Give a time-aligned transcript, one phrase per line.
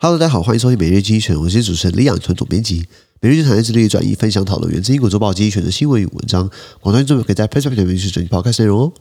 [0.00, 2.86] Hello，大家好，欢迎收听每日精选，我是主持人李养纯总编辑。
[3.20, 6.48] 每日精选致力转移分享讨论源自英国周报精选的新闻与文章，
[6.80, 8.92] 广大听众可以在 PressPlay 里面去转译 Podcast 内容哦。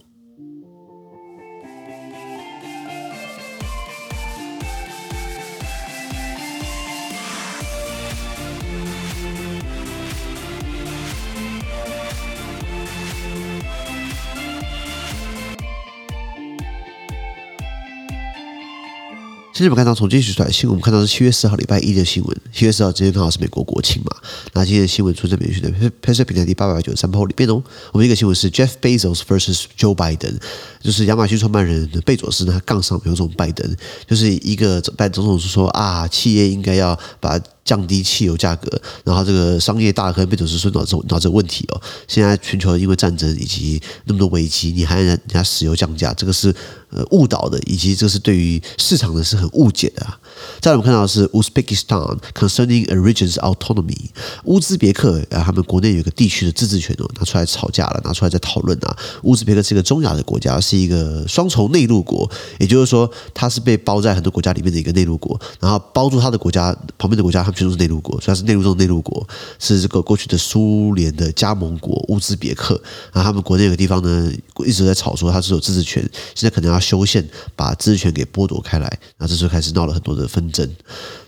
[19.58, 22.42] 今天我们看到从今天取出来新闻，我们看到是七月四号礼拜一的新闻。
[22.54, 24.16] 七月四号今天刚好是美国国庆嘛，
[24.54, 27.64] 那今天的新闻出在美讯的拍摄平台第八百九十三号里面哦。
[27.92, 30.36] 我们一个新闻是 Jeff Bezos vs Joe Biden，
[30.80, 33.76] 就是亚马逊创办人贝佐斯呢，他杠上美国总统拜登，
[34.08, 37.42] 就是一个拜登总统是说啊，企业应该要把。
[37.68, 41.82] 降低汽油价格，然后这个商业大亨贝佐斯说导致导致问题哦。
[42.08, 46.56] 现在全球因为战争以及那么多危机，你还让人家石油降价，这个是
[46.92, 50.18] 呃误导的，以及这是对于市场的是很误解的啊。
[50.62, 54.12] 再来我们看到的是 Uzbekistan concerning a region's autonomy，
[54.46, 58.96] 乌兹别克啊，他们国内有个地区的自治权哦，拿出来吵架了，拿出来在讨论啊。
[59.24, 69.28] 乌兹别克是一个中亚的国家，是一个双重内陆国，也就是说它是被包在很多国家里面的一个内陆国，然后包住它的国家旁边的国家，全全都是内陆国，虽然是内陆中的内陆国，
[69.60, 72.80] 是这个过去的苏联的加盟国乌兹别克。
[73.12, 74.32] 然后他们国内有个地方呢，
[74.66, 76.02] 一直在吵说它是有自治权，
[76.36, 78.88] 现在可能要修宪，把自治权给剥夺开来。
[79.18, 80.70] 然后这时候开始闹了很多的纷争。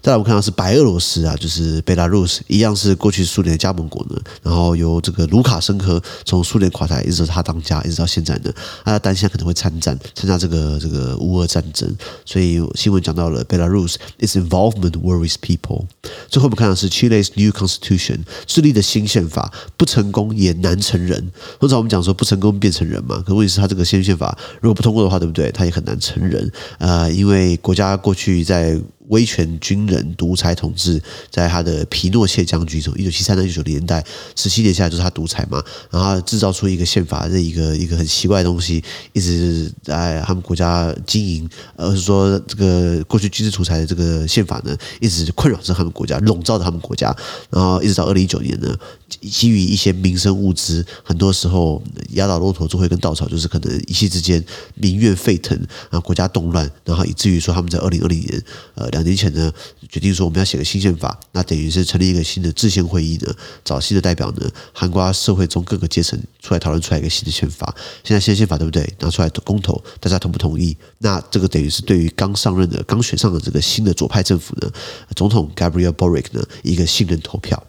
[0.02, 4.16] 再来我们看到是白俄罗斯啊，就是 Belarus，一样是过去苏联的加盟国呢。
[4.44, 8.52] 然后由这个卢卡申科从苏联垮台一直他当家，一直到现在呢，
[8.85, 11.94] 他担心他可能会参战，参加这个这个乌俄战争。
[12.25, 15.85] 所以新闻讲到了 Belarus its involvement worries people。
[16.30, 21.31] 最后我们看到是 Chile's new constitution，智利的新宪法不成功也难成人。
[21.59, 25.52] 通常我们讲说不成功变成人嘛，可问题是他这个新宪法如果不通过的话，对不对？
[25.52, 26.52] 他也很难成人。
[26.77, 28.80] 呃，因为国家过去在
[29.10, 34.04] 威权军人独裁统治，在他的皮诺切将军从一九七三到一九九零年代
[34.36, 38.84] 十七年下来就是他独裁嘛，然后制造出一个宪法这一个一个很奇怪的东西，
[39.14, 47.16] 一直在他们国家经营，而是说这个过去军事独裁的这个宪法呢，一直困扰着他们国家，笼罩着他们国家，
[47.50, 48.78] 然后一直到二零一九年呢，
[49.22, 51.81] 基于一些民生物资，很多时候
[52.12, 54.44] 压倒骆驼最后一根稻草，就是可能一夕之间
[54.75, 55.58] 民怨沸腾，
[55.90, 58.40] 然后国家动乱，然后以至于说他们在二零二零年
[58.75, 58.99] 呃。
[59.00, 59.52] 两年前呢，
[59.88, 63.34] 决定说我们要写个新宪法，那等于是成立一个新的制宪会议呢，
[63.64, 67.74] 找新的代表呢，韩国社会中各个阶层出来讨论出来一个新的宪法。
[68.04, 68.94] 现在新宪法对不对？
[69.00, 70.76] 拿出来公投，大家同不同意？
[70.98, 74.70] 那这个等于是对于刚上任的、刚选上的这个新的左派政府呢，
[75.16, 77.64] 总统 Gabriel Boric 呢，一个信任投票。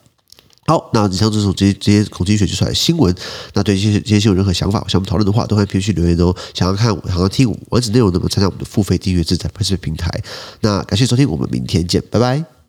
[0.71, 3.13] 好，那以上就是从这些这些孔精选举出来的新闻。
[3.55, 6.33] 那对这些这些新闻有任何想法，想我们讨论的话，都欢迎评论区留言哦。
[6.55, 10.09] 想要看，想要听完整内容，那么参加我们的付费订阅制在拍摄平台。
[10.61, 12.60] 那感谢收听，我们明天见，拜拜。